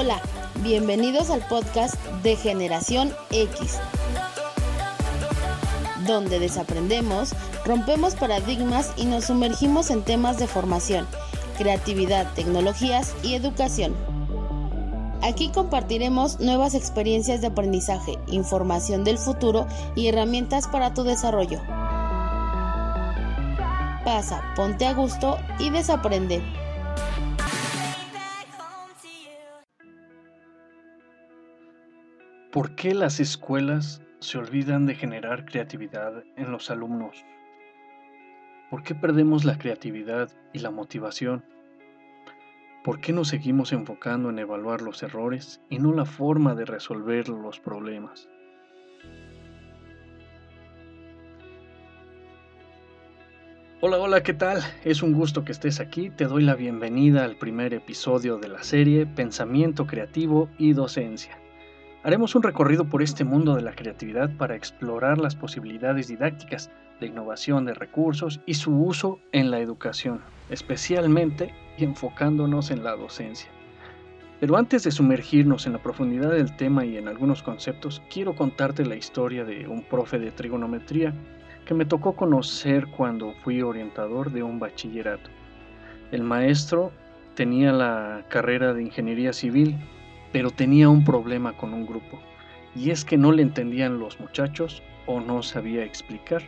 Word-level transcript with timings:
Hola, 0.00 0.18
bienvenidos 0.62 1.28
al 1.28 1.46
podcast 1.46 1.94
de 2.22 2.34
Generación 2.34 3.12
X, 3.32 3.78
donde 6.06 6.38
desaprendemos, 6.38 7.34
rompemos 7.66 8.14
paradigmas 8.14 8.94
y 8.96 9.04
nos 9.04 9.26
sumergimos 9.26 9.90
en 9.90 10.02
temas 10.02 10.38
de 10.38 10.46
formación, 10.46 11.06
creatividad, 11.58 12.32
tecnologías 12.32 13.14
y 13.22 13.34
educación. 13.34 13.94
Aquí 15.20 15.50
compartiremos 15.50 16.40
nuevas 16.40 16.74
experiencias 16.74 17.42
de 17.42 17.48
aprendizaje, 17.48 18.18
información 18.28 19.04
del 19.04 19.18
futuro 19.18 19.66
y 19.96 20.06
herramientas 20.06 20.66
para 20.66 20.94
tu 20.94 21.04
desarrollo. 21.04 21.60
Pasa, 24.02 24.42
ponte 24.56 24.86
a 24.86 24.94
gusto 24.94 25.36
y 25.58 25.68
desaprende. 25.68 26.42
¿Por 32.52 32.74
qué 32.74 32.94
las 32.94 33.20
escuelas 33.20 34.02
se 34.18 34.36
olvidan 34.36 34.84
de 34.84 34.96
generar 34.96 35.44
creatividad 35.44 36.24
en 36.36 36.50
los 36.50 36.68
alumnos? 36.68 37.24
¿Por 38.70 38.82
qué 38.82 38.96
perdemos 38.96 39.44
la 39.44 39.56
creatividad 39.56 40.30
y 40.52 40.58
la 40.58 40.72
motivación? 40.72 41.44
¿Por 42.82 43.00
qué 43.00 43.12
nos 43.12 43.28
seguimos 43.28 43.72
enfocando 43.72 44.30
en 44.30 44.40
evaluar 44.40 44.82
los 44.82 45.00
errores 45.04 45.60
y 45.70 45.78
no 45.78 45.92
la 45.92 46.04
forma 46.04 46.56
de 46.56 46.64
resolver 46.64 47.28
los 47.28 47.60
problemas? 47.60 48.28
Hola, 53.80 53.98
hola, 53.98 54.24
¿qué 54.24 54.34
tal? 54.34 54.60
Es 54.82 55.04
un 55.04 55.12
gusto 55.12 55.44
que 55.44 55.52
estés 55.52 55.78
aquí. 55.78 56.10
Te 56.10 56.24
doy 56.24 56.42
la 56.42 56.56
bienvenida 56.56 57.22
al 57.22 57.36
primer 57.36 57.74
episodio 57.74 58.38
de 58.38 58.48
la 58.48 58.64
serie 58.64 59.06
Pensamiento 59.06 59.86
Creativo 59.86 60.50
y 60.58 60.72
Docencia. 60.72 61.38
Haremos 62.02 62.34
un 62.34 62.42
recorrido 62.42 62.86
por 62.86 63.02
este 63.02 63.24
mundo 63.24 63.54
de 63.54 63.60
la 63.60 63.74
creatividad 63.74 64.30
para 64.38 64.56
explorar 64.56 65.18
las 65.18 65.36
posibilidades 65.36 66.08
didácticas, 66.08 66.70
de 66.98 67.08
innovación 67.08 67.66
de 67.66 67.74
recursos 67.74 68.40
y 68.46 68.54
su 68.54 68.74
uso 68.74 69.20
en 69.32 69.50
la 69.50 69.58
educación, 69.58 70.22
especialmente 70.48 71.52
enfocándonos 71.76 72.70
en 72.70 72.84
la 72.84 72.96
docencia. 72.96 73.50
Pero 74.40 74.56
antes 74.56 74.84
de 74.84 74.90
sumergirnos 74.90 75.66
en 75.66 75.74
la 75.74 75.82
profundidad 75.82 76.30
del 76.30 76.56
tema 76.56 76.86
y 76.86 76.96
en 76.96 77.06
algunos 77.06 77.42
conceptos, 77.42 78.00
quiero 78.10 78.34
contarte 78.34 78.86
la 78.86 78.96
historia 78.96 79.44
de 79.44 79.68
un 79.68 79.82
profe 79.82 80.18
de 80.18 80.30
trigonometría 80.30 81.12
que 81.66 81.74
me 81.74 81.84
tocó 81.84 82.16
conocer 82.16 82.86
cuando 82.96 83.34
fui 83.44 83.60
orientador 83.60 84.32
de 84.32 84.42
un 84.42 84.58
bachillerato. 84.58 85.28
El 86.12 86.22
maestro 86.22 86.92
tenía 87.34 87.72
la 87.72 88.24
carrera 88.30 88.72
de 88.72 88.84
ingeniería 88.84 89.34
civil 89.34 89.76
pero 90.32 90.50
tenía 90.50 90.88
un 90.88 91.04
problema 91.04 91.56
con 91.56 91.74
un 91.74 91.86
grupo, 91.86 92.18
y 92.74 92.90
es 92.90 93.04
que 93.04 93.16
no 93.16 93.32
le 93.32 93.42
entendían 93.42 93.98
los 93.98 94.20
muchachos 94.20 94.82
o 95.06 95.20
no 95.20 95.42
sabía 95.42 95.84
explicar. 95.84 96.42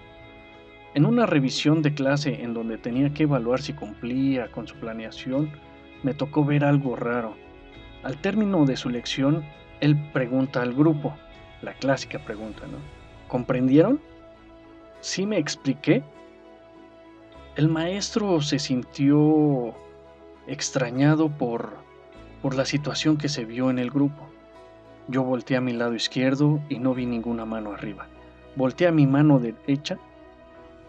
En 0.95 1.07
una 1.07 1.27
revisión 1.27 1.83
de 1.83 1.95
clase 1.95 2.43
en 2.43 2.55
donde 2.55 2.79
tenía 2.79 3.13
que 3.15 3.23
evaluar 3.23 3.61
si 3.61 3.73
cumplía 3.73 4.49
con 4.49 4.69
su 4.69 4.77
planeación, 4.77 5.51
me 6.03 6.15
tocó 6.15 6.45
ver 6.45 6.65
algo 6.65 6.97
raro. 6.97 7.35
Al 8.03 8.17
término 8.19 8.65
de 8.67 8.77
su 8.77 8.91
lección, 8.91 9.45
él 9.81 9.97
pregunta 10.13 10.61
al 10.61 10.75
grupo, 10.75 11.17
la 11.63 11.73
clásica 11.75 12.19
pregunta, 12.19 12.67
¿no? 12.67 12.79
¿Comprendieron? 13.29 14.01
¿Sí 15.01 15.27
me 15.27 15.39
expliqué? 15.39 16.03
El 17.57 17.69
maestro 17.69 18.41
se 18.41 18.59
sintió 18.59 19.75
extrañado 20.47 21.29
por 21.29 21.82
por 22.43 22.57
la 22.57 22.65
situación 22.65 23.17
que 23.17 23.29
se 23.29 23.45
vio 23.45 23.71
en 23.71 23.79
el 23.79 23.91
grupo. 23.91 24.29
Yo 25.09 25.23
volteé 25.23 25.57
a 25.57 25.61
mi 25.61 25.73
lado 25.73 25.95
izquierdo 25.95 26.61
y 26.69 26.79
no 26.79 26.93
vi 26.93 27.07
ninguna 27.07 27.45
mano 27.45 27.73
arriba. 27.73 28.09
Volteé 28.57 28.89
a 28.89 28.93
mi 28.93 29.07
mano 29.07 29.39
derecha 29.39 29.97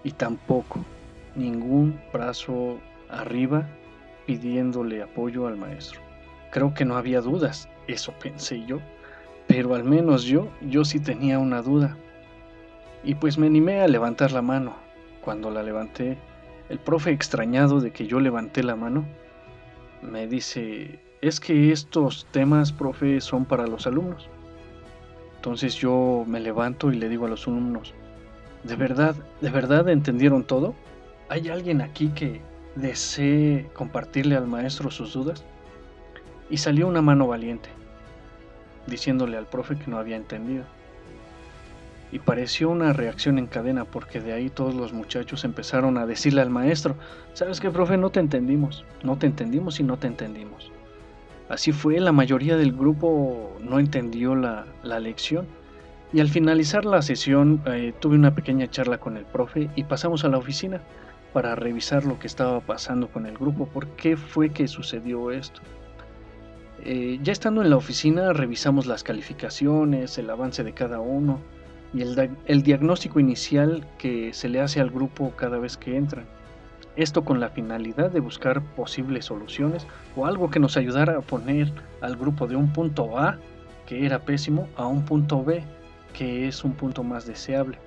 y 0.03 0.11
tampoco 0.11 0.83
ningún 1.35 1.99
brazo 2.11 2.79
arriba 3.09 3.67
pidiéndole 4.25 5.03
apoyo 5.03 5.47
al 5.47 5.57
maestro. 5.57 6.01
Creo 6.51 6.73
que 6.73 6.85
no 6.85 6.97
había 6.97 7.21
dudas, 7.21 7.69
eso 7.87 8.13
pensé 8.21 8.65
yo, 8.65 8.79
pero 9.47 9.75
al 9.75 9.83
menos 9.83 10.23
yo, 10.23 10.49
yo 10.61 10.85
sí 10.85 10.99
tenía 10.99 11.39
una 11.39 11.61
duda. 11.61 11.97
Y 13.03 13.15
pues 13.15 13.37
me 13.37 13.47
animé 13.47 13.81
a 13.81 13.87
levantar 13.87 14.31
la 14.31 14.41
mano. 14.41 14.75
Cuando 15.21 15.51
la 15.51 15.63
levanté, 15.63 16.17
el 16.69 16.79
profe 16.79 17.11
extrañado 17.11 17.79
de 17.79 17.91
que 17.91 18.07
yo 18.07 18.19
levanté 18.19 18.63
la 18.63 18.75
mano, 18.75 19.05
me 20.01 20.27
dice, 20.27 20.99
es 21.23 21.39
que 21.39 21.71
estos 21.71 22.27
temas, 22.31 22.73
profe, 22.73 23.21
son 23.21 23.45
para 23.45 23.65
los 23.65 23.87
alumnos. 23.87 24.27
Entonces 25.37 25.73
yo 25.75 26.25
me 26.27 26.41
levanto 26.41 26.91
y 26.91 26.97
le 26.97 27.07
digo 27.07 27.25
a 27.25 27.29
los 27.29 27.47
alumnos, 27.47 27.93
¿de 28.63 28.75
verdad, 28.75 29.15
de 29.39 29.49
verdad 29.49 29.87
entendieron 29.87 30.43
todo? 30.43 30.75
¿Hay 31.29 31.47
alguien 31.47 31.79
aquí 31.79 32.09
que 32.09 32.41
desee 32.75 33.69
compartirle 33.73 34.35
al 34.35 34.47
maestro 34.47 34.91
sus 34.91 35.13
dudas? 35.13 35.45
Y 36.49 36.57
salió 36.57 36.89
una 36.89 37.01
mano 37.01 37.25
valiente, 37.25 37.69
diciéndole 38.87 39.37
al 39.37 39.47
profe 39.47 39.77
que 39.77 39.89
no 39.89 39.99
había 39.99 40.17
entendido. 40.17 40.65
Y 42.11 42.19
pareció 42.19 42.69
una 42.69 42.91
reacción 42.91 43.39
en 43.39 43.47
cadena 43.47 43.85
porque 43.85 44.19
de 44.19 44.33
ahí 44.33 44.49
todos 44.49 44.75
los 44.75 44.91
muchachos 44.91 45.45
empezaron 45.45 45.97
a 45.97 46.05
decirle 46.05 46.41
al 46.41 46.49
maestro, 46.49 46.95
¿sabes 47.33 47.61
qué, 47.61 47.71
profe? 47.71 47.95
No 47.95 48.09
te 48.09 48.19
entendimos, 48.19 48.83
no 49.03 49.17
te 49.17 49.25
entendimos 49.25 49.79
y 49.79 49.83
no 49.83 49.95
te 49.95 50.07
entendimos. 50.07 50.69
Así 51.49 51.71
fue, 51.71 51.99
la 51.99 52.11
mayoría 52.11 52.57
del 52.57 52.71
grupo 52.71 53.57
no 53.61 53.79
entendió 53.79 54.35
la, 54.35 54.65
lección. 54.99 55.45
Y 56.13 56.19
al 56.19 56.29
finalizar 56.29 56.85
la 56.85 57.01
sesión 57.01 57.61
eh, 57.65 57.93
tuve 57.99 58.15
una 58.15 58.35
pequeña 58.35 58.69
charla 58.69 58.99
con 58.99 59.17
el 59.17 59.25
profe 59.25 59.69
y 59.75 59.83
pasamos 59.83 60.23
a 60.23 60.29
la 60.29 60.37
oficina 60.37 60.81
para 61.33 61.55
revisar 61.55 62.05
lo 62.05 62.19
que 62.19 62.27
estaba 62.27 62.59
pasando 62.59 63.07
con 63.07 63.25
el 63.25 63.35
grupo, 63.35 63.65
por 63.65 63.87
qué 63.95 64.15
fue 64.15 64.49
que 64.49 64.67
sucedió 64.67 65.31
esto. 65.31 65.61
Eh, 66.85 67.19
ya 67.23 67.31
estando 67.31 67.61
en 67.61 67.69
la 67.69 67.77
oficina 67.77 68.33
revisamos 68.33 68.85
las 68.85 69.03
calificaciones, 69.03 70.17
el 70.17 70.29
avance 70.29 70.63
de 70.63 70.73
cada 70.73 70.99
uno 70.99 71.39
y 71.93 72.01
el 72.01 72.63
diagnóstico 72.63 73.19
inicial 73.19 73.85
que 73.97 74.33
se 74.33 74.49
le 74.49 74.59
hace 74.59 74.81
al 74.81 74.89
grupo 74.89 75.31
cada 75.35 75.59
vez 75.59 75.77
que 75.77 75.95
entran. 75.95 76.25
Esto 76.95 77.25
con 77.25 77.39
la 77.39 77.49
finalidad 77.49 78.11
de 78.11 78.19
buscar 78.19 78.61
posibles 78.61 79.25
soluciones 79.25 79.87
o 80.15 80.27
algo 80.27 80.51
que 80.51 80.59
nos 80.59 80.77
ayudara 80.77 81.17
a 81.17 81.21
poner 81.21 81.71
al 82.01 82.15
grupo 82.15 82.45
de 82.45 82.55
un 82.55 82.71
punto 82.71 83.17
A, 83.17 83.39
que 83.87 84.05
era 84.05 84.19
pésimo, 84.19 84.67
a 84.75 84.85
un 84.85 85.03
punto 85.03 85.43
B, 85.43 85.63
que 86.13 86.47
es 86.47 86.63
un 86.63 86.73
punto 86.73 87.03
más 87.03 87.25
deseable. 87.25 87.79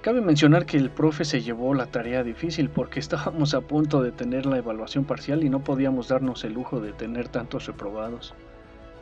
Cabe 0.00 0.22
mencionar 0.22 0.64
que 0.64 0.78
el 0.78 0.90
profe 0.90 1.26
se 1.26 1.42
llevó 1.42 1.74
la 1.74 1.86
tarea 1.86 2.22
difícil 2.22 2.70
porque 2.70 2.98
estábamos 3.00 3.52
a 3.52 3.60
punto 3.60 4.02
de 4.02 4.12
tener 4.12 4.46
la 4.46 4.56
evaluación 4.56 5.04
parcial 5.04 5.44
y 5.44 5.50
no 5.50 5.60
podíamos 5.60 6.08
darnos 6.08 6.44
el 6.44 6.54
lujo 6.54 6.80
de 6.80 6.92
tener 6.92 7.28
tantos 7.28 7.66
reprobados. 7.66 8.34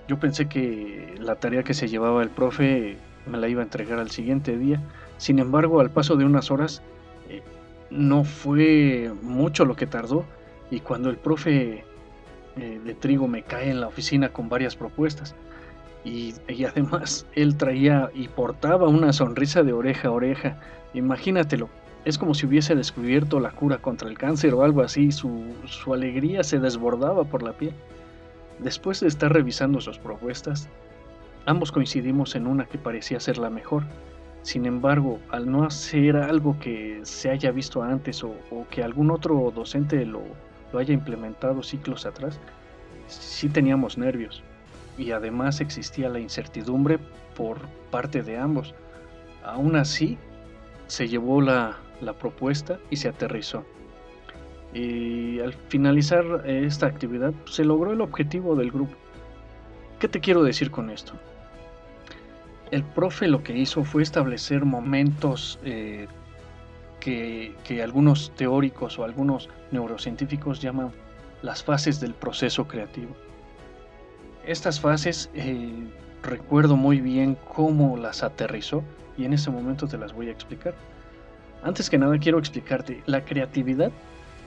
Yo 0.09 0.19
pensé 0.19 0.49
que 0.49 1.15
la 1.21 1.37
tarea 1.37 1.63
que 1.63 1.75
se 1.75 1.89
llevaba 1.89 2.23
el 2.23 2.31
profe 2.31 2.97
me 3.27 3.39
la 3.39 3.49
iba 3.49 3.61
a 3.61 3.65
entregar 3.65 3.99
al 4.01 4.11
siguiente 4.11 4.57
día, 4.57 4.81
sin 5.19 5.39
embargo 5.39 5.81
al 5.81 5.91
paso 5.91 6.17
de 6.17 6.25
unas 6.25 6.51
horas 6.51 6.83
no 7.91 8.25
fue 8.25 9.13
mucho 9.23 9.65
lo 9.65 9.77
que 9.77 9.87
tardó 9.87 10.25
y 10.71 10.81
cuando 10.81 11.11
el 11.11 11.17
profe 11.17 11.85
eh, 12.57 12.81
de 12.85 12.95
trigo 12.95 13.29
me 13.29 13.43
cae 13.43 13.71
en 13.71 13.81
la 13.81 13.89
oficina 13.89 14.31
con 14.31 14.49
varias 14.49 14.77
propuestas 14.77 15.35
y, 16.05 16.35
además 16.65 17.27
él 17.35 17.57
traía 17.57 18.11
y 18.15 18.29
portaba 18.29 18.89
una 18.89 19.13
sonrisa 19.13 19.63
de 19.63 19.73
oreja 19.73 20.09
a 20.09 20.13
oreja, 20.13 20.57
imagínatelo, 20.95 21.69
es 22.05 22.19
como 22.19 22.35
si 22.35 22.47
hubiese 22.47 22.77
descubierto 22.77 23.41
la 23.41 23.51
cura 23.51 23.79
contra 23.79 24.09
el 24.09 24.17
cáncer 24.17 24.55
o 24.55 24.63
algo 24.63 24.83
así, 24.83 25.11
su, 25.11 25.43
su 25.67 25.93
alegría 25.93 26.45
se 26.45 26.61
desbordaba 26.61 27.25
por 27.25 27.43
la 27.43 27.53
piel. 27.53 27.75
Después 28.61 29.01
de 29.01 29.09
estar 29.09 29.33
revisando 29.33 29.81
sus 29.81 29.99
propuestas, 29.99 30.69
ambos 31.45 31.73
coincidimos 31.73 32.37
en 32.37 32.47
una 32.47 32.67
que 32.67 32.79
parecía 32.79 33.19
ser 33.19 33.39
la 33.39 33.51
mejor, 33.51 33.83
sin 34.47 34.65
embargo, 34.65 35.19
al 35.31 35.51
no 35.51 35.65
hacer 35.65 36.17
algo 36.17 36.57
que 36.61 37.01
se 37.03 37.31
haya 37.31 37.51
visto 37.51 37.83
antes 37.83 38.23
o, 38.23 38.33
que 38.71 38.85
algún 38.85 39.11
otro 39.11 39.53
docente 39.53 40.07
lo, 40.07 40.23
haya 40.73 40.95
implementado 40.95 41.65
ciclos 41.65 42.07
atrás, 42.07 42.39
sí 43.09 43.49
teníamos 43.49 43.99
nervios 43.99 44.45
y 44.97 45.11
además 45.11 45.61
existía 45.61 46.09
la 46.09 46.21
incertidumbre 46.21 47.01
por 47.37 47.59
parte 47.91 48.23
de 48.23 48.39
ambos. 48.39 48.73
Aún 49.45 49.75
así, 49.75 50.17
se 50.87 51.09
llevó 51.09 51.41
la, 51.41 51.79
la 52.01 52.13
propuesta 52.13 52.79
y 52.89 52.99
se 52.99 53.09
aterrizó. 53.09 53.65
Y 54.73 55.41
al 55.41 55.55
finalizar 55.55 56.25
esta 56.47 56.87
actividad, 56.87 57.35
se 57.47 57.65
logró 57.65 57.93
el 57.93 58.01
objetivo 58.01 58.55
del 58.55 58.71
grupo. 58.71 58.95
¿Qué 59.99 60.07
te 60.07 60.21
quiero 60.21 60.45
decir 60.45 60.71
con 60.71 60.91
esto? 60.91 61.15
El 62.71 62.83
profe 62.83 63.29
lo 63.29 63.43
que 63.43 63.57
hizo 63.57 63.85
fue 63.85 64.03
establecer 64.03 64.65
momentos 64.65 65.59
eh, 65.65 66.09
que, 67.01 67.83
algunos 67.83 68.33
teóricos 68.35 68.99
o 68.99 69.05
algunos 69.05 69.49
neurocientíficos 69.71 70.61
llaman 70.61 70.91
las 71.43 71.63
fases 71.63 72.01
del 72.01 72.15
proceso 72.15 72.67
creativo. 72.67 73.15
estas 74.45 74.81
fases 74.81 75.31
eh, 75.35 75.87
recuerdo 76.23 76.77
muy 76.77 77.01
bien 77.01 77.37
cómo 77.55 77.97
las 77.97 78.23
aterrizó 78.23 78.83
y 79.17 79.25
en 79.25 79.33
ese 79.33 79.51
momento 79.51 79.87
te 79.87 79.99
las 79.99 80.13
voy 80.13 80.29
a 80.29 80.33
explicar. 80.33 80.75
Antes 81.63 81.89
que 81.89 81.99
nada 81.99 82.19
quiero 82.19 82.39
explicarte, 82.39 83.03
la 83.07 83.25
creatividad 83.25 83.93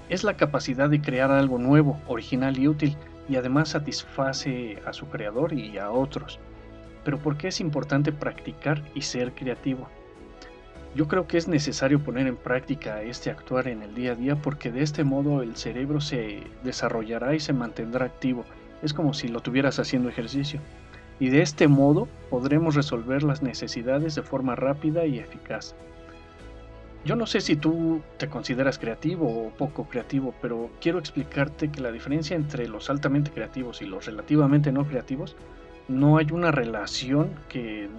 es 0.10 0.24
la 0.24 0.36
capacidad 0.36 0.90
de 0.90 1.02
crear 1.02 1.32
algo 1.32 1.58
nuevo, 1.58 2.00
original 2.08 2.58
y 2.58 2.68
útil 2.68 2.96
y 3.30 3.36
además 3.36 3.70
satisface 3.70 4.82
a 4.86 4.94
su 4.94 5.08
creador 5.08 5.54
y 5.54 5.78
a 5.78 5.92
otros. 5.92 6.40
Pero 7.04 7.18
¿por 7.20 7.38
qué 7.38 7.48
es 7.50 7.62
importante 7.62 8.12
practicar 8.12 8.84
y 8.94 9.02
ser 9.02 9.34
creativo? 9.34 9.88
Yo 10.96 11.08
creo 11.08 11.28
que 11.28 11.38
es 11.38 11.48
necesario 11.48 12.00
poner 12.00 12.26
en 12.26 12.36
práctica 12.36 13.04
este 13.04 13.30
actuar 13.30 13.68
en 13.68 13.84
el 13.84 13.94
día 13.94 14.14
a 14.14 14.16
día 14.16 14.36
porque 14.36 14.72
de 14.72 14.82
este 14.82 15.04
modo 15.04 15.44
el 15.44 15.56
cerebro 15.56 16.02
se 16.02 16.42
desarrollará 16.64 17.36
y 17.36 17.40
se 17.40 17.54
mantendrá 17.54 18.06
activo. 18.06 18.44
Es 18.82 18.94
como 18.94 19.14
si 19.14 19.28
lo 19.28 19.42
tuvieras 19.42 19.78
haciendo 19.78 20.10
ejercicio. 20.10 20.60
Y 21.20 21.30
de 21.30 21.42
este 21.42 21.68
modo 21.68 22.08
podremos 22.30 22.76
resolver 22.76 23.24
las 23.24 23.44
necesidades 23.44 24.16
de 24.16 24.24
forma 24.24 24.56
rápida 24.56 25.06
y 25.06 25.20
eficaz. 25.20 25.76
Yo 27.06 27.16
no 27.16 27.28
sé 27.28 27.40
si 27.40 27.56
tú 27.56 28.02
te 28.18 28.28
consideras 28.28 28.78
creativo 28.78 29.28
o 29.28 29.52
poco 29.52 29.86
creativo, 29.86 30.34
pero 30.42 30.70
quiero 30.82 31.00
explicarte 31.00 31.70
que 31.72 31.82
la 31.82 31.92
diferencia 31.92 32.36
entre 32.36 32.68
los 32.68 32.90
altamente 32.90 33.32
creativos 33.32 33.82
y 33.82 33.86
los 33.86 34.06
relativamente 34.06 34.72
no 34.72 34.86
creativos, 34.86 35.36
no 35.90 36.18
hay 36.18 36.28
una 36.32 36.52
relación 36.52 37.32
que, 37.50 37.90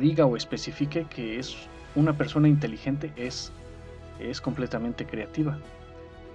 diga 0.00 0.26
o 0.26 0.36
especifique 0.36 1.06
que 1.08 1.38
es 1.38 1.56
una 1.94 2.16
persona 2.16 2.48
inteligente 2.48 3.12
es, 3.16 3.52
es 4.18 4.40
completamente 4.40 5.06
creativa. 5.06 5.58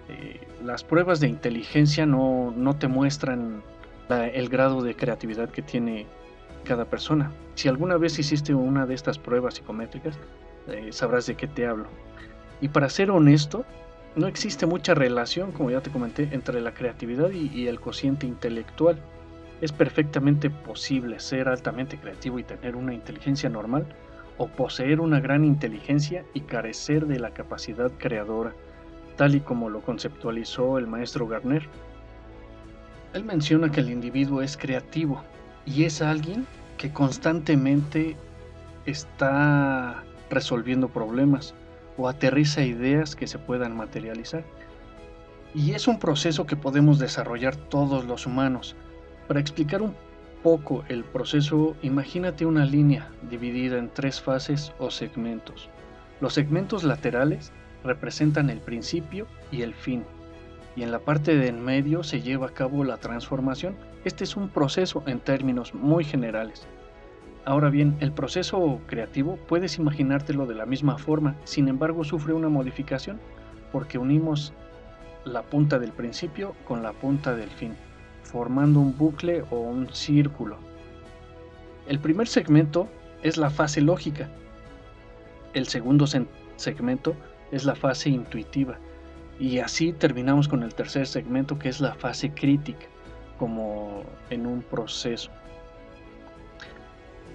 Eh, 0.08 0.40
las 0.64 0.84
pruebas 0.84 1.20
de 1.20 1.28
inteligencia 1.28 2.06
no, 2.06 2.54
no 2.56 2.76
te 2.76 2.88
muestran 2.88 3.64
el 4.10 4.50
grado 4.50 4.84
de 4.84 4.96
creatividad 4.96 5.50
que 5.50 5.62
tiene 5.62 6.06
cada 6.64 6.86
persona. 6.86 7.32
Si 7.56 7.68
alguna 7.68 7.98
vez 7.98 8.20
hiciste 8.20 8.54
una 8.54 8.86
de 8.86 8.94
estas 8.94 9.18
pruebas 9.18 9.56
psicométricas, 9.56 10.18
eh, 10.68 10.90
sabrás 10.92 11.26
de 11.26 11.36
qué 11.36 11.48
te 11.48 11.66
hablo. 11.66 11.88
Y 12.62 12.70
para 12.70 12.90
ser 12.90 13.12
honesto, 13.12 13.66
no 14.16 14.28
existe 14.28 14.66
mucha 14.66 14.94
relación, 14.94 15.52
como 15.52 15.72
ya 15.72 15.82
te 15.82 15.92
comenté, 15.92 16.30
entre 16.32 16.62
la 16.62 16.74
creatividad 16.74 17.32
y, 17.32 17.68
el 17.68 17.80
cociente 17.80 18.26
intelectual. 18.26 18.98
Es 19.62 19.72
perfectamente 19.72 20.50
posible 20.50 21.20
ser 21.20 21.48
altamente 21.48 21.98
creativo 21.98 22.40
y 22.40 22.44
tener 22.44 22.76
una 22.76 22.94
inteligencia 22.94 23.50
normal, 23.50 23.86
o 24.38 24.48
poseer 24.48 25.00
una 25.00 25.20
gran 25.20 25.46
inteligencia 25.46 26.26
y 26.34 26.42
carecer 26.42 27.08
de 27.08 27.20
la 27.20 27.32
capacidad 27.32 27.92
creadora, 27.98 28.54
tal 29.16 29.36
y 29.36 29.40
como 29.40 29.70
lo 29.70 29.82
conceptualizó 29.82 30.78
el 30.78 30.88
maestro 30.88 31.28
Garner. 31.28 31.68
Él 33.14 33.24
menciona 33.24 33.72
que 33.72 33.80
el 33.80 33.90
individuo 33.90 34.42
es 34.42 34.58
creativo 34.58 35.24
y 35.66 35.86
es 35.86 36.02
alguien 36.02 36.46
que 36.78 36.92
constantemente 36.92 38.18
está 38.86 40.04
resolviendo 40.30 40.90
problemas 40.90 41.54
o 41.98 42.10
aterriza 42.10 42.62
ideas 42.62 43.16
que 43.16 43.28
se 43.28 43.40
puedan 43.40 43.76
materializar. 43.76 44.44
Y 45.54 45.72
es 45.72 45.88
un 45.88 45.98
proceso 45.98 46.46
que 46.46 46.58
podemos 46.58 47.00
desarrollar 47.00 47.56
todos 47.56 48.04
los 48.04 48.26
humanos. 48.26 48.76
Para 49.28 49.40
explicar 49.40 49.82
un 49.82 49.96
poco 50.44 50.84
el 50.88 51.04
proceso, 51.04 51.76
imagínate 51.82 52.46
una 52.46 52.66
línea 52.66 53.10
dividida 53.30 53.80
en 53.80 53.90
tres 53.90 54.22
fases 54.22 54.72
o 54.78 54.92
segmentos. 54.92 55.68
Los 56.22 56.34
segmentos 56.34 56.84
laterales 56.84 57.52
representan 57.84 58.52
el 58.52 58.60
principio 58.60 59.26
y 59.52 59.64
el 59.64 59.74
fin, 59.74 60.04
y 60.76 60.84
en 60.84 60.92
la 60.92 61.00
parte 61.00 61.36
de 61.36 61.48
en 61.48 61.66
medio 61.66 62.04
se 62.04 62.22
lleva 62.22 62.48
a 62.48 62.54
cabo 62.54 62.84
la 62.84 62.98
transformación. 62.98 63.76
Este 64.04 64.24
es 64.24 64.36
un 64.36 64.50
proceso 64.50 65.04
en 65.08 65.20
términos 65.20 65.74
muy 65.74 66.04
generales. 66.04 66.68
Ahora 67.46 67.70
bien, 67.70 67.98
el 68.00 68.12
proceso 68.12 68.80
creativo 68.86 69.40
puedes 69.48 69.80
imaginártelo 69.80 70.46
de 70.46 70.56
la 70.56 70.68
misma 70.68 71.00
forma, 71.00 71.36
sin 71.46 71.68
embargo 71.68 72.04
sufre 72.04 72.34
una 72.34 72.50
modificación 72.50 73.20
porque 73.72 73.98
unimos 73.98 74.54
la 75.26 75.42
punta 75.42 75.80
del 75.80 75.92
principio 75.92 76.56
con 76.68 76.84
la 76.84 76.94
punta 76.94 77.36
del 77.36 77.50
fin, 77.50 77.76
formando 78.26 78.80
un 78.80 78.98
bucle 78.98 79.44
o 79.52 79.60
un 79.60 79.88
círculo. 79.94 80.58
El 81.88 82.00
primer 82.00 82.28
segmento 82.28 82.90
es 83.24 83.38
la 83.38 83.50
fase 83.50 83.80
lógica. 83.80 84.30
El 85.54 85.68
segundo 85.68 86.06
segmento 86.58 87.16
es 87.52 87.64
la 87.64 87.76
fase 87.76 88.10
intuitiva. 88.10 88.78
Y 89.40 89.60
así 89.60 89.94
terminamos 89.94 90.48
con 90.48 90.64
el 90.64 90.74
tercer 90.74 91.08
segmento 91.08 91.60
que 91.60 91.70
es 91.70 91.80
la 91.80 91.94
fase 91.94 92.32
crítica, 92.32 92.86
como 93.38 94.04
en 94.30 94.48
un 94.48 94.62
proceso. 94.62 95.30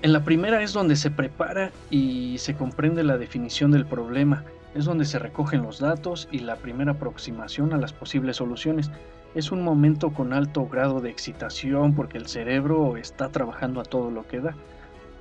En 0.03 0.13
la 0.13 0.25
primera 0.25 0.63
es 0.63 0.73
donde 0.73 0.97
se 0.97 1.11
prepara 1.11 1.71
y 1.91 2.39
se 2.39 2.55
comprende 2.55 3.05
la 3.05 3.19
definición 3.19 3.71
del 3.71 3.85
problema, 3.85 4.45
es 4.75 4.87
donde 4.87 5.05
se 5.05 5.19
recogen 5.19 5.63
los 5.63 5.79
datos 5.79 6.27
y 6.33 6.39
la 6.39 6.57
primera 6.57 6.93
aproximación 6.93 7.75
a 7.75 7.77
las 7.77 7.93
posibles 7.93 8.37
soluciones. 8.37 8.91
Es 9.35 9.53
un 9.53 9.62
momento 9.62 10.11
con 10.11 10.32
alto 10.32 10.67
grado 10.67 11.00
de 11.00 11.11
excitación 11.11 11.94
porque 11.94 12.19
el 12.19 12.27
cerebro 12.27 12.97
está 12.97 13.29
trabajando 13.29 13.81
a 13.81 13.85
todo 13.85 14.11
lo 14.11 14.27
que 14.27 14.41
da, 14.41 14.56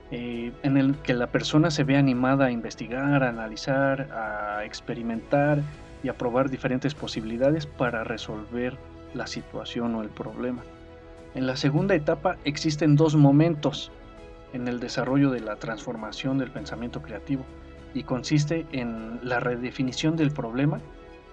eh, 0.10 0.52
en 0.64 0.78
el 0.78 0.96
que 0.98 1.14
la 1.14 1.28
persona 1.28 1.70
se 1.70 1.84
ve 1.84 1.96
animada 1.96 2.48
a 2.48 2.52
investigar, 2.52 3.24
a 3.24 3.30
analizar, 3.30 4.10
a 4.12 4.66
experimentar 4.66 5.62
y 6.02 6.10
a 6.10 6.18
probar 6.18 6.50
diferentes 6.50 6.96
posibilidades 6.96 7.68
para 7.68 8.04
resolver 8.04 8.78
la 9.14 9.28
situación 9.28 9.94
o 9.94 10.02
el 10.02 10.10
problema. 10.10 10.64
En 11.36 11.46
la 11.46 11.56
segunda 11.56 11.94
etapa 11.94 12.38
existen 12.46 12.96
dos 12.96 13.16
momentos 13.16 13.92
en 14.54 14.68
el 14.68 14.80
desarrollo 14.80 15.30
de 15.30 15.42
la 15.42 15.58
transformación 15.58 16.40
del 16.40 16.50
pensamiento 16.50 17.04
creativo 17.04 17.46
y 17.94 18.02
consiste 18.04 18.66
en 18.72 19.20
la 19.22 19.40
redefinición 19.40 20.16
del 20.16 20.32
problema 20.32 20.80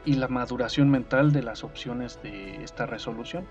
y 0.06 0.14
la 0.14 0.28
maduración 0.28 0.88
mental 0.88 1.32
de 1.32 1.42
las 1.42 1.64
opciones 1.64 2.22
de 2.22 2.62
esta 2.64 2.86
resolución. 2.86 3.44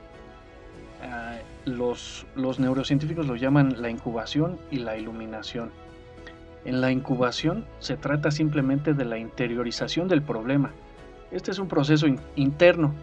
Ah, 1.04 1.38
los, 1.66 2.26
los 2.36 2.60
neurocientíficos 2.60 3.28
lo 3.28 3.36
llaman 3.36 3.82
la 3.82 3.90
incubación 3.92 4.58
y 4.72 4.78
la 4.78 4.98
iluminación. 4.98 5.70
En 6.64 6.82
la 6.82 6.92
incubación 6.92 7.66
se 7.80 7.98
trata 7.98 8.32
simplemente 8.32 8.94
de 8.94 9.06
la 9.06 9.20
interiorización 9.20 10.08
del 10.08 10.24
problema. 10.24 10.72
Este 11.30 11.52
es 11.52 11.60
un 11.60 11.68
proceso 11.68 12.08
interno 12.36 12.94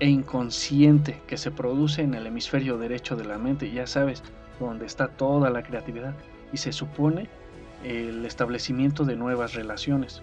e 0.00 0.08
inconsciente 0.08 1.20
que 1.26 1.38
se 1.38 1.50
produce 1.50 2.02
en 2.02 2.14
el 2.14 2.26
hemisferio 2.26 2.76
derecho 2.76 3.16
de 3.16 3.24
la 3.24 3.38
mente, 3.38 3.70
ya 3.70 3.86
sabes, 3.86 4.22
donde 4.58 4.86
está 4.86 5.08
toda 5.08 5.48
la 5.50 5.62
creatividad 5.62 6.14
y 6.52 6.56
se 6.56 6.72
supone 6.72 7.28
el 7.84 8.26
establecimiento 8.26 9.04
de 9.04 9.16
nuevas 9.16 9.54
relaciones. 9.54 10.22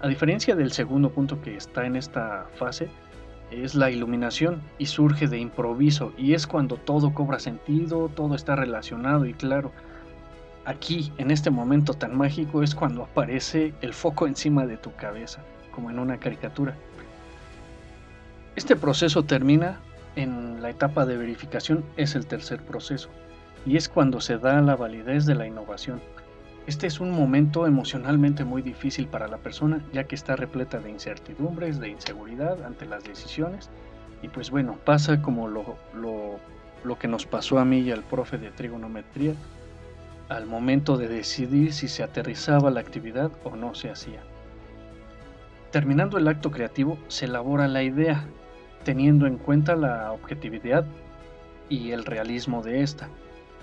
A 0.00 0.08
diferencia 0.08 0.54
del 0.54 0.72
segundo 0.72 1.10
punto 1.10 1.40
que 1.40 1.56
está 1.56 1.86
en 1.86 1.96
esta 1.96 2.46
fase, 2.56 2.88
es 3.50 3.74
la 3.74 3.90
iluminación 3.90 4.60
y 4.78 4.86
surge 4.86 5.26
de 5.26 5.38
improviso 5.38 6.12
y 6.18 6.34
es 6.34 6.46
cuando 6.46 6.76
todo 6.76 7.14
cobra 7.14 7.38
sentido, 7.38 8.10
todo 8.14 8.34
está 8.34 8.56
relacionado 8.56 9.24
y 9.24 9.32
claro, 9.32 9.72
aquí 10.64 11.12
en 11.16 11.30
este 11.30 11.50
momento 11.50 11.94
tan 11.94 12.16
mágico 12.16 12.62
es 12.62 12.74
cuando 12.74 13.04
aparece 13.04 13.72
el 13.80 13.94
foco 13.94 14.26
encima 14.26 14.66
de 14.66 14.76
tu 14.76 14.92
cabeza, 14.94 15.40
como 15.72 15.90
en 15.90 15.98
una 15.98 16.18
caricatura. 16.18 16.74
Este 18.56 18.76
proceso 18.76 19.22
termina 19.22 19.80
en 20.16 20.60
la 20.60 20.70
etapa 20.70 21.06
de 21.06 21.16
verificación, 21.16 21.84
es 21.96 22.16
el 22.16 22.26
tercer 22.26 22.60
proceso 22.62 23.08
y 23.64 23.76
es 23.76 23.88
cuando 23.88 24.20
se 24.20 24.38
da 24.38 24.60
la 24.60 24.76
validez 24.76 25.24
de 25.24 25.36
la 25.36 25.46
innovación. 25.46 26.00
Este 26.66 26.88
es 26.88 26.98
un 26.98 27.12
momento 27.12 27.68
emocionalmente 27.68 28.44
muy 28.44 28.60
difícil 28.60 29.06
para 29.06 29.28
la 29.28 29.36
persona 29.38 29.84
ya 29.92 30.04
que 30.04 30.16
está 30.16 30.34
repleta 30.34 30.80
de 30.80 30.90
incertidumbres, 30.90 31.78
de 31.78 31.90
inseguridad 31.90 32.64
ante 32.64 32.86
las 32.86 33.04
decisiones 33.04 33.70
y 34.20 34.28
pues 34.28 34.50
bueno, 34.50 34.76
pasa 34.84 35.22
como 35.22 35.46
lo, 35.46 35.76
lo, 35.94 36.98
que 36.98 37.06
nos 37.06 37.24
pasó 37.24 37.60
a 37.60 37.64
mí 37.64 37.80
y 37.80 37.92
al 37.92 38.02
profe 38.02 38.38
de 38.38 38.50
trigonometría 38.50 39.34
al 40.28 40.46
momento 40.46 40.96
de 40.96 41.06
decidir 41.06 41.72
si 41.72 41.86
se 41.86 42.02
aterrizaba 42.02 42.68
la 42.72 42.80
actividad 42.80 43.30
o 43.44 43.54
no 43.54 43.76
se 43.76 43.90
hacía. 43.90 44.18
Terminando 45.70 46.18
el 46.18 46.26
acto 46.26 46.50
creativo, 46.50 46.98
se 47.06 47.26
elabora 47.26 47.68
la 47.68 47.84
idea, 47.84 48.24
teniendo 48.82 49.28
en 49.28 49.36
cuenta 49.36 49.76
la 49.76 50.10
objetividad 50.10 50.84
y 51.68 51.92
el 51.92 52.04
realismo 52.04 52.60
de 52.62 52.82
esta 52.82 53.08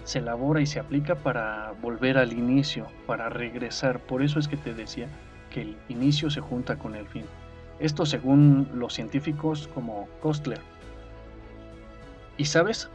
se 0.03 0.19
elabora 0.19 0.61
y 0.61 0.65
se 0.65 0.79
aplica 0.79 1.15
para 1.15 1.73
volver 1.81 2.17
al 2.17 2.33
inicio, 2.33 2.87
para 3.05 3.29
regresar. 3.29 3.99
Por 3.99 4.21
eso 4.21 4.39
es 4.39 4.47
que 4.47 4.57
te 4.57 4.73
decía 4.73 5.07
que 5.49 5.61
el 5.61 5.77
inicio 5.89 6.29
se 6.29 6.41
junta 6.41 6.77
con 6.77 6.95
el 6.95 7.07
fin. 7.07 7.25
Esto 7.79 8.05
según 8.05 8.67
los 8.73 8.93
científicos 8.93 9.69
como 9.73 10.07
Kostler. 10.21 10.59
Y 12.37 12.45
sabes, 12.45 12.89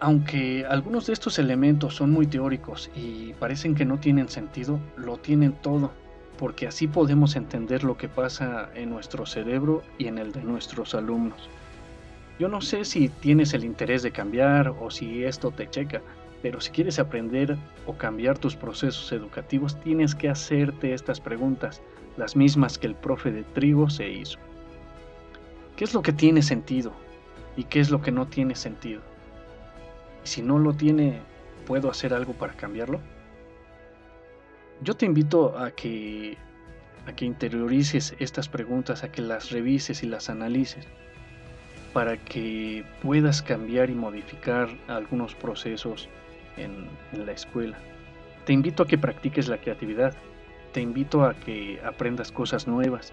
aunque 0.00 0.66
algunos 0.68 1.06
de 1.06 1.12
estos 1.14 1.38
elementos 1.38 1.94
son 1.96 2.10
muy 2.10 2.26
teóricos 2.26 2.90
y 2.94 3.32
parecen 3.34 3.74
que 3.74 3.84
no 3.84 3.98
tienen 3.98 4.28
sentido, 4.28 4.78
lo 4.96 5.16
tienen 5.16 5.52
todo, 5.52 5.92
porque 6.38 6.66
así 6.66 6.86
podemos 6.86 7.36
entender 7.36 7.84
lo 7.84 7.96
que 7.96 8.08
pasa 8.08 8.68
en 8.74 8.90
nuestro 8.90 9.24
cerebro 9.24 9.82
y 9.98 10.06
en 10.08 10.18
el 10.18 10.32
de 10.32 10.42
nuestros 10.42 10.94
alumnos. 10.94 11.48
Yo 12.38 12.48
no 12.48 12.60
sé 12.60 12.84
si 12.84 13.08
tienes 13.08 13.54
el 13.54 13.64
interés 13.64 14.02
de 14.02 14.10
cambiar 14.10 14.74
o 14.80 14.90
si 14.90 15.24
esto 15.24 15.52
te 15.52 15.70
checa, 15.70 16.02
pero 16.44 16.60
si 16.60 16.70
quieres 16.72 16.98
aprender 16.98 17.56
o 17.86 17.96
cambiar 17.96 18.36
tus 18.36 18.54
procesos 18.54 19.10
educativos, 19.12 19.80
tienes 19.80 20.14
que 20.14 20.28
hacerte 20.28 20.92
estas 20.92 21.18
preguntas, 21.18 21.80
las 22.18 22.36
mismas 22.36 22.76
que 22.76 22.86
el 22.86 22.94
profe 22.94 23.32
de 23.32 23.44
trigo 23.44 23.88
se 23.88 24.10
hizo. 24.10 24.38
¿Qué 25.74 25.84
es 25.84 25.94
lo 25.94 26.02
que 26.02 26.12
tiene 26.12 26.42
sentido? 26.42 26.92
¿Y 27.56 27.64
qué 27.64 27.80
es 27.80 27.88
lo 27.88 28.02
que 28.02 28.12
no 28.12 28.26
tiene 28.26 28.56
sentido? 28.56 29.00
Y 30.22 30.28
si 30.28 30.42
no 30.42 30.58
lo 30.58 30.74
tiene, 30.74 31.22
¿puedo 31.66 31.90
hacer 31.90 32.12
algo 32.12 32.34
para 32.34 32.52
cambiarlo? 32.52 33.00
Yo 34.82 34.92
te 34.92 35.06
invito 35.06 35.56
a 35.56 35.70
que, 35.70 36.36
a 37.06 37.14
que 37.14 37.24
interiorices 37.24 38.14
estas 38.18 38.50
preguntas, 38.50 39.02
a 39.02 39.10
que 39.10 39.22
las 39.22 39.50
revises 39.50 40.02
y 40.02 40.06
las 40.08 40.28
analices, 40.28 40.86
para 41.94 42.18
que 42.18 42.84
puedas 43.00 43.40
cambiar 43.40 43.88
y 43.88 43.94
modificar 43.94 44.68
algunos 44.88 45.34
procesos 45.34 46.10
en, 46.56 46.86
la 47.24 47.32
escuela. 47.32 47.76
Te 48.44 48.52
invito 48.52 48.82
a 48.82 48.86
que 48.86 48.98
practiques 48.98 49.48
la 49.48 49.58
creatividad, 49.58 50.14
te 50.72 50.80
invito 50.80 51.24
a 51.24 51.34
que 51.34 51.80
aprendas 51.84 52.32
cosas 52.32 52.66
nuevas, 52.66 53.12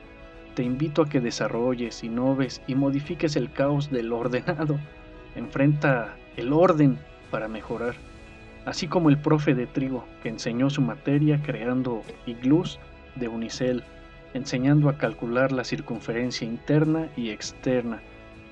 te 0.56 0.64
invito 0.64 1.04
a 1.04 1.10
que 1.10 1.22
desarrolles, 1.22 2.04
innoves 2.04 2.62
y 2.68 2.76
modifiques 2.76 3.36
el 3.36 3.52
caos 3.52 3.90
del 3.92 4.12
ordenado. 4.12 4.80
Enfrenta 5.36 6.16
el 6.36 6.52
orden 6.52 6.98
para 7.30 7.48
mejorar, 7.48 7.96
así 8.66 8.88
como 8.88 9.10
el 9.10 9.18
profe 9.18 9.56
de 9.56 9.68
trigo 9.68 10.06
que 10.22 10.30
enseñó 10.30 10.70
su 10.70 10.82
materia 10.82 11.42
creando 11.42 12.04
iglús 12.26 12.80
de 13.16 13.28
unicel, 13.28 13.84
enseñando 14.34 14.90
a 14.90 14.98
calcular 14.98 15.52
la 15.52 15.64
circunferencia 15.64 16.46
interna 16.46 17.08
y 17.16 17.30
externa, 17.30 18.02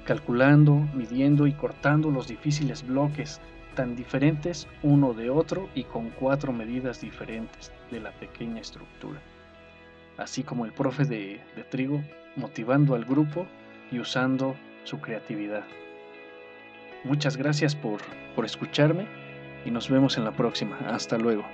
calculando, 0.05 0.87
midiendo 0.93 1.47
y 1.47 1.53
cortando 1.53 2.11
los 2.11 2.27
difíciles 2.27 2.85
bloques 2.87 3.41
tan 3.79 3.95
diferentes 3.95 4.67
uno 4.83 5.13
de 5.13 5.29
otro 5.29 5.69
y 5.73 5.85
con 5.85 6.09
cuatro 6.09 6.51
medidas 6.51 6.99
diferentes 6.99 7.71
de 7.89 8.01
la 8.01 8.11
pequeña 8.11 8.59
estructura. 8.59 9.21
Así 10.17 10.43
como 10.43 10.65
el 10.65 10.73
profe 10.73 11.05
de, 11.05 11.39
trigo 11.69 12.03
motivando 12.35 12.93
al 12.93 13.05
grupo 13.05 13.45
y 13.89 13.99
usando 13.99 14.57
su 14.83 14.99
creatividad. 14.99 15.63
Muchas 17.05 17.37
gracias 17.37 17.73
por, 17.73 18.01
por 18.35 18.43
escucharme 18.43 19.07
y 19.63 19.71
nos 19.71 19.89
vemos 19.89 20.17
en 20.17 20.25
la 20.25 20.33
próxima. 20.33 20.77
Hasta 20.89 21.17
luego. 21.17 21.45